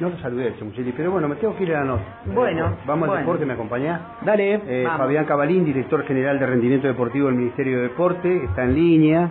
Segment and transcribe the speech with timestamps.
[0.00, 2.02] No lo saludé, Chamucheli, pero bueno, me tengo que ir a la nota.
[2.26, 3.12] Bueno, Vamos bueno.
[3.14, 4.00] al deporte, ¿me acompañás?
[4.22, 4.84] Dale, Eh.
[4.96, 9.30] Fabián Cabalín, director general de rendimiento deportivo del Ministerio de Deporte, está en línea.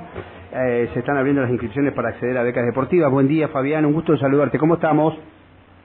[0.55, 3.12] Eh, se están abriendo las inscripciones para acceder a becas deportivas.
[3.12, 4.57] Buen día, Fabián, un gusto saludarte.
[4.57, 5.18] ¿Cómo estamos?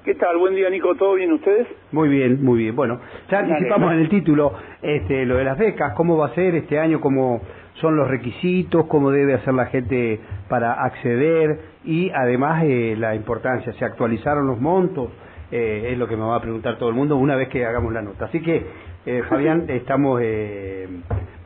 [0.05, 0.39] ¿Qué tal?
[0.39, 0.95] Buen día, Nico.
[0.95, 1.67] ¿Todo bien ustedes?
[1.91, 2.77] Muy bien, muy bien.
[2.77, 3.01] Bueno,
[3.31, 3.55] ya Dale.
[3.55, 7.01] anticipamos en el título este, lo de las becas, cómo va a ser este año,
[7.01, 7.41] cómo
[7.81, 13.73] son los requisitos, cómo debe hacer la gente para acceder y además eh, la importancia,
[13.73, 15.11] se actualizaron los montos,
[15.51, 17.93] eh, es lo que me va a preguntar todo el mundo una vez que hagamos
[17.93, 18.27] la nota.
[18.27, 18.67] Así que,
[19.07, 20.89] eh, Fabián, estamos, eh,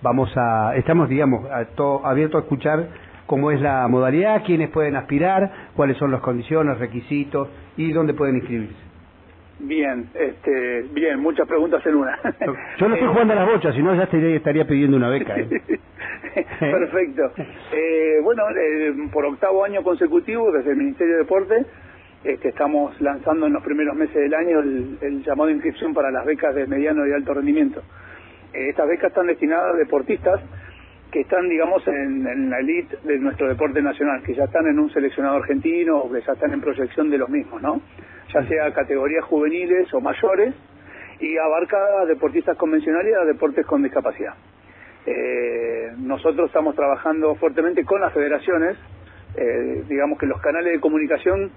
[0.02, 2.88] vamos a, estamos, digamos, a to- abiertos a escuchar
[3.26, 8.36] cómo es la modalidad, quiénes pueden aspirar, cuáles son las condiciones, requisitos y dónde pueden
[8.36, 8.74] inscribirse.
[9.60, 12.18] Bien, este, bien, muchas preguntas en una.
[12.78, 15.36] Yo no estoy jugando a las bochas, si no ya estaría, estaría pidiendo una beca.
[15.38, 15.48] ¿eh?
[16.58, 17.32] Perfecto.
[17.72, 21.66] Eh, bueno, eh, por octavo año consecutivo, desde el Ministerio de Deporte,
[22.24, 26.10] este, estamos lanzando en los primeros meses del año el, el llamado de inscripción para
[26.10, 27.82] las becas de mediano y alto rendimiento.
[28.52, 30.40] Eh, estas becas están destinadas a deportistas
[31.10, 34.78] que están, digamos, en, en la elite de nuestro deporte nacional, que ya están en
[34.78, 37.82] un seleccionado argentino o que ya están en proyección de los mismos, ¿no?
[38.32, 40.54] Ya sea categorías juveniles o mayores,
[41.20, 44.34] y abarca a deportistas convencionales y a deportes con discapacidad.
[45.06, 48.76] Eh, nosotros estamos trabajando fuertemente con las federaciones,
[49.36, 51.50] eh, digamos que los canales de comunicación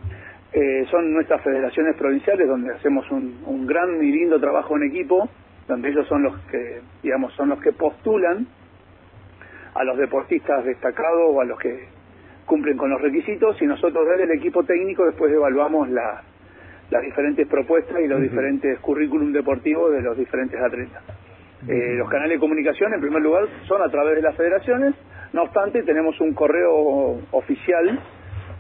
[0.54, 5.30] eh, son nuestras federaciones provinciales donde hacemos un, un gran y lindo trabajo en equipo,
[5.68, 8.48] donde ellos son los que, digamos, son los que postulan
[9.74, 11.88] a los deportistas destacados o a los que
[12.46, 16.22] cumplen con los requisitos y nosotros desde el equipo técnico después evaluamos la-
[16.92, 21.02] las diferentes propuestas y los diferentes currículum deportivos de los diferentes atletas.
[21.68, 24.94] Eh, los canales de comunicación, en primer lugar, son a través de las federaciones.
[25.34, 28.00] No obstante, tenemos un correo oficial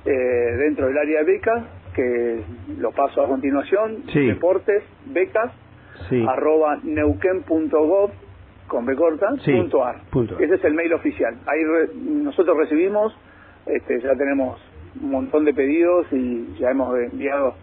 [0.05, 0.11] eh,
[0.57, 1.63] dentro del área de becas,
[1.95, 2.41] que
[2.79, 4.25] lo paso a continuación, Sí.
[4.27, 5.51] deportes, becas,
[6.09, 6.25] Sí.
[6.27, 8.11] arroba neuquén.gov,
[8.67, 10.01] con B corta, Sí, punto ar.
[10.11, 10.37] punto.
[10.39, 11.35] Ese es el mail oficial.
[11.45, 13.15] Ahí re- nosotros recibimos,
[13.65, 14.59] este, ya tenemos
[15.01, 17.55] un montón de pedidos y ya hemos enviado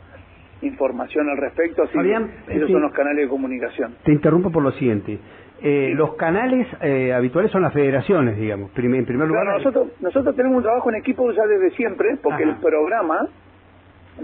[0.62, 2.72] información al respecto, así Fabián, esos sí.
[2.72, 3.96] son los canales de comunicación.
[4.04, 5.18] Te interrumpo por lo siguiente.
[5.64, 8.70] Eh, los canales eh, habituales son las federaciones, digamos.
[8.76, 12.42] En primer lugar, Claro, nosotros, nosotros tenemos un trabajo en equipo ya desde siempre, porque
[12.42, 12.52] Ajá.
[12.52, 13.28] el programa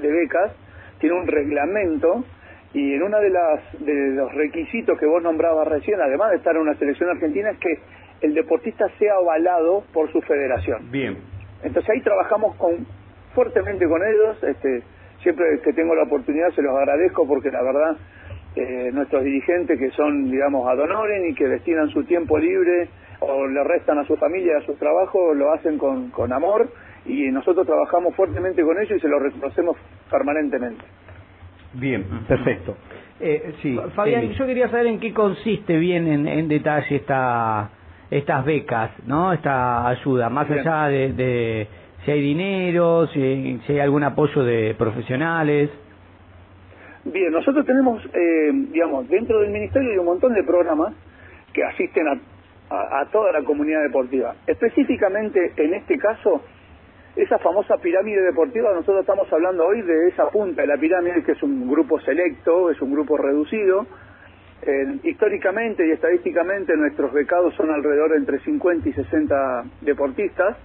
[0.00, 0.52] de becas
[0.98, 2.24] tiene un reglamento
[2.74, 6.54] y en uno de, las, de los requisitos que vos nombrabas recién, además de estar
[6.56, 7.78] en una selección argentina, es que
[8.20, 10.90] el deportista sea avalado por su federación.
[10.90, 11.18] bien.
[11.62, 12.86] Entonces ahí trabajamos con,
[13.34, 14.82] fuertemente con ellos, este,
[15.22, 17.96] siempre que tengo la oportunidad se los agradezco porque la verdad
[18.56, 22.88] eh, nuestros dirigentes que son, digamos, ad honorem y que destinan su tiempo libre
[23.20, 26.68] o le restan a su familia y a sus trabajos, lo hacen con, con amor
[27.04, 29.76] y nosotros trabajamos fuertemente con ellos y se lo reconocemos
[30.10, 30.84] permanentemente.
[31.74, 32.76] Bien, perfecto.
[33.20, 34.34] Eh, sí, Fabián, Eli.
[34.34, 37.70] yo quería saber en qué consiste bien en, en detalle esta,
[38.10, 39.32] estas becas, ¿no?
[39.32, 40.60] Esta ayuda, más Bien.
[40.60, 41.68] allá de, de
[42.08, 45.68] si hay dinero, si, hay algún apoyo de profesionales.
[47.04, 50.94] Bien, nosotros tenemos, eh, digamos, dentro del Ministerio hay un montón de programas
[51.52, 52.14] que asisten a,
[52.70, 54.36] a- toda la comunidad deportiva.
[54.46, 56.40] Específicamente, en este caso,
[57.14, 61.32] esa famosa pirámide deportiva, nosotros estamos hablando hoy de esa punta de la pirámide, que
[61.32, 63.86] es un grupo selecto, es un grupo reducido.
[65.02, 70.56] Históricamente y estadísticamente nuestros becados son alrededor de entre 50 y 60 deportistas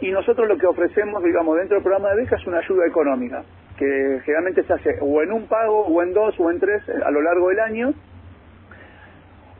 [0.00, 3.42] y nosotros lo que ofrecemos, digamos, dentro del programa de becas es una ayuda económica,
[3.78, 6.92] que generalmente se hace o en un pago, o en dos, o en tres eh,
[7.04, 7.94] a lo largo del año,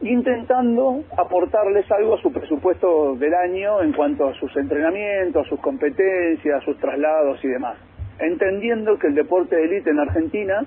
[0.02, 6.62] intentando aportarles algo a su presupuesto del año en cuanto a sus entrenamientos, sus competencias,
[6.64, 7.78] sus traslados y demás.
[8.18, 10.64] Entendiendo que el deporte de élite en Argentina,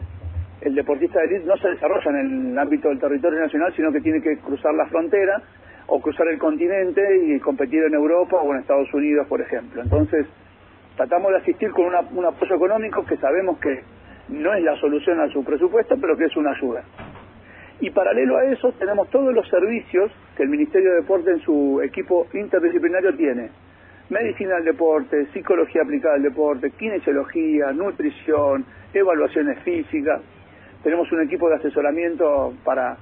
[0.62, 4.02] el deportista de élite no se desarrolla en el ámbito del territorio nacional, sino que
[4.02, 5.44] tiene que cruzar la frontera
[5.90, 9.82] o cruzar el continente y competir en Europa o en Estados Unidos, por ejemplo.
[9.82, 10.26] Entonces,
[10.96, 13.82] tratamos de asistir con una- un apoyo económico que sabemos que
[14.30, 16.84] no es la solución a su presupuesto, pero que es una ayuda.
[17.82, 21.82] Y paralelo a eso tenemos todos los servicios que el Ministerio de Deporte en su
[21.82, 23.50] equipo interdisciplinario tiene.
[24.09, 30.22] Medicina del deporte, psicología aplicada al deporte, kinesiología, nutrición, evaluaciones físicas.
[30.84, 32.97] Tenemos un equipo de asesoramiento para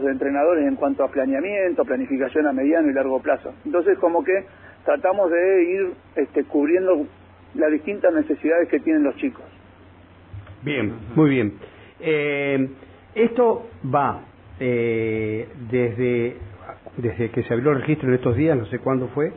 [0.00, 3.54] sus entrenadores en cuanto a planeamiento, planificación a mediano y largo plazo.
[3.64, 4.44] Entonces como que
[4.84, 7.06] tratamos de ir este, cubriendo
[7.54, 9.44] las distintas necesidades que tienen los chicos.
[10.62, 11.54] Bien, muy bien.
[12.00, 12.68] Eh,
[13.14, 14.22] esto va
[14.60, 16.36] eh, desde,
[16.96, 19.32] desde que se abrió el registro en estos días, no sé cuándo fue,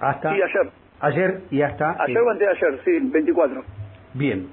[0.00, 0.70] hasta Sí, ayer.
[1.00, 1.96] ayer y hasta...
[2.02, 3.62] Ayer o antes de ayer, sí, 24.
[4.14, 4.48] Bien.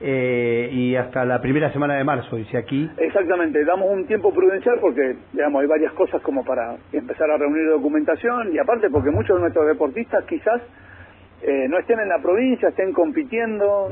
[0.00, 2.90] Eh, y hasta la primera semana de marzo, dice aquí.
[2.96, 7.68] Exactamente, damos un tiempo prudencial porque, digamos, hay varias cosas como para empezar a reunir
[7.68, 10.62] documentación y aparte porque muchos de nuestros deportistas quizás
[11.42, 13.90] eh, no estén en la provincia, estén compitiendo.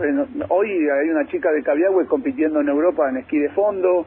[0.49, 4.07] hoy hay una chica de Cabiagüe compitiendo en Europa en esquí de fondo,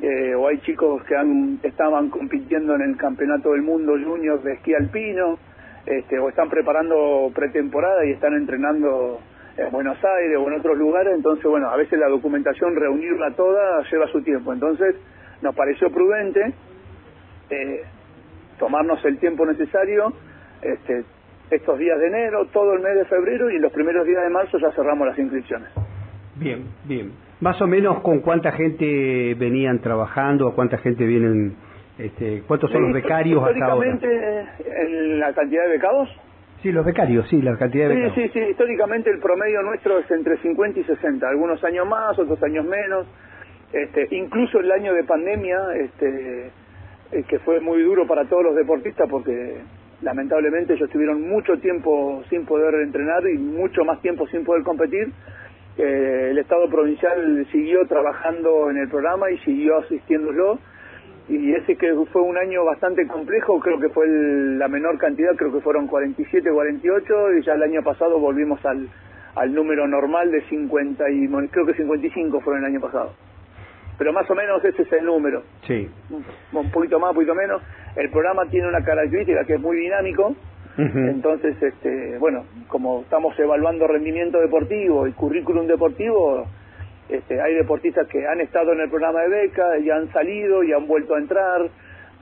[0.00, 4.54] eh, o hay chicos que han, estaban compitiendo en el Campeonato del Mundo Junior de
[4.54, 5.38] esquí alpino,
[5.86, 9.20] este, o están preparando pretemporada y están entrenando
[9.56, 13.82] en Buenos Aires o en otros lugares, entonces, bueno, a veces la documentación, reunirla toda,
[13.90, 14.52] lleva su tiempo.
[14.52, 14.96] Entonces,
[15.42, 16.54] nos pareció prudente
[17.50, 17.82] eh,
[18.58, 20.12] tomarnos el tiempo necesario,
[20.62, 21.04] este,
[21.50, 24.58] estos días de enero, todo el mes de febrero y los primeros días de marzo
[24.58, 25.68] ya cerramos las inscripciones.
[26.36, 27.12] Bien, bien.
[27.40, 31.54] Más o menos con cuánta gente venían trabajando, o cuánta gente vienen,
[31.98, 33.90] este, cuántos son los becarios hasta ahora.
[33.90, 36.08] En la cantidad de becados,
[36.66, 38.14] Sí, los becarios, sí, la cantidad de becarios.
[38.16, 42.18] Sí, sí, sí, históricamente el promedio nuestro es entre 50 y 60, algunos años más,
[42.18, 43.06] otros años menos.
[43.72, 46.50] Este, incluso el año de pandemia, este,
[47.12, 49.60] eh, que fue muy duro para todos los deportistas porque
[50.02, 55.12] lamentablemente ellos tuvieron mucho tiempo sin poder entrenar y mucho más tiempo sin poder competir.
[55.78, 60.58] Eh, el Estado provincial siguió trabajando en el programa y siguió asistiéndolo
[61.28, 65.52] y ese que fue un año bastante complejo, creo que fue la menor cantidad, creo
[65.52, 68.88] que fueron 47, 48 y ya el año pasado volvimos al,
[69.34, 73.12] al número normal de 50 y creo que 55 fueron el año pasado.
[73.98, 75.42] Pero más o menos ese es el número.
[75.66, 75.88] Sí.
[76.52, 77.62] Un poquito más, un poquito menos.
[77.96, 80.34] El programa tiene una característica que es muy dinámico.
[80.78, 86.46] Entonces, este, bueno, como estamos evaluando rendimiento deportivo y currículum deportivo,
[87.08, 90.72] este, hay deportistas que han estado en el programa de beca y han salido y
[90.72, 91.68] han vuelto a entrar.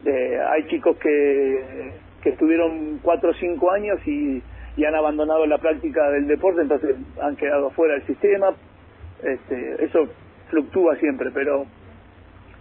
[0.05, 1.93] Eh, hay chicos que,
[2.23, 4.43] que estuvieron cuatro o cinco años y,
[4.77, 8.51] y, han abandonado la práctica del deporte, entonces han quedado fuera del sistema.
[9.23, 10.07] Este, eso
[10.51, 11.65] fluctúa siempre, pero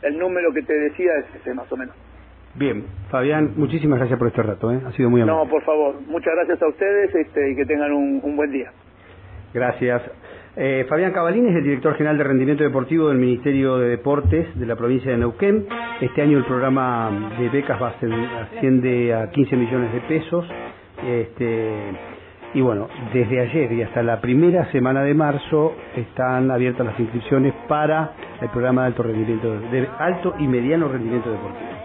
[0.01, 1.95] el número que te decía es ese más o menos.
[2.55, 4.79] Bien, Fabián, muchísimas gracias por este rato, ¿eh?
[4.85, 5.43] ha sido muy amable.
[5.43, 8.71] No, por favor, muchas gracias a ustedes este, y que tengan un, un buen día.
[9.53, 10.03] Gracias.
[10.55, 14.65] Eh, Fabián Cabalín es el director general de rendimiento deportivo del Ministerio de Deportes de
[14.67, 15.65] la provincia de Neuquén.
[15.99, 20.45] Este año el programa de becas va a asciende a 15 millones de pesos.
[21.03, 21.71] Este,
[22.53, 27.53] y bueno, desde ayer y hasta la primera semana de marzo están abiertas las inscripciones
[27.67, 31.82] para el programa de alto rendimiento, de alto y mediano rendimiento deportivo.